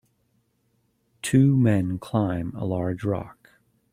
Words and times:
two 1.21 1.55
men 1.55 1.99
climb 1.99 2.51
a 2.55 2.65
large 2.65 3.03
rock. 3.03 3.51